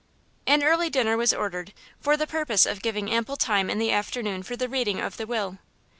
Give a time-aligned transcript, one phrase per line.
[0.47, 4.41] An early dinner was ordered, for the purpose of giving ample time in the afternoon
[4.41, 5.59] for the reading of the will.